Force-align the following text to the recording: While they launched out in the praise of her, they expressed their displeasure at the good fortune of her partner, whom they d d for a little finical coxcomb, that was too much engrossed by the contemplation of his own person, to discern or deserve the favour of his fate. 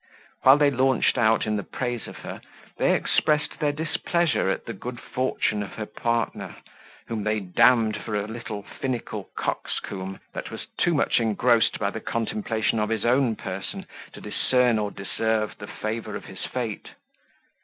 While 0.41 0.57
they 0.57 0.71
launched 0.71 1.19
out 1.19 1.45
in 1.45 1.57
the 1.57 1.63
praise 1.63 2.07
of 2.07 2.17
her, 2.25 2.41
they 2.77 2.95
expressed 2.95 3.59
their 3.59 3.71
displeasure 3.71 4.49
at 4.49 4.65
the 4.65 4.73
good 4.73 4.99
fortune 4.99 5.61
of 5.61 5.73
her 5.75 5.85
partner, 5.85 6.55
whom 7.07 7.23
they 7.23 7.39
d 7.39 7.51
d 7.55 7.99
for 7.99 8.15
a 8.15 8.25
little 8.25 8.63
finical 8.63 9.29
coxcomb, 9.37 10.17
that 10.33 10.49
was 10.49 10.65
too 10.79 10.95
much 10.95 11.19
engrossed 11.19 11.77
by 11.77 11.91
the 11.91 12.01
contemplation 12.01 12.79
of 12.79 12.89
his 12.89 13.05
own 13.05 13.35
person, 13.35 13.85
to 14.13 14.21
discern 14.21 14.79
or 14.79 14.89
deserve 14.89 15.53
the 15.59 15.67
favour 15.67 16.15
of 16.15 16.25
his 16.25 16.43
fate. 16.47 16.95